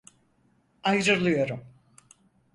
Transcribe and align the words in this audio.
Ayrılıyorum. 0.83 1.65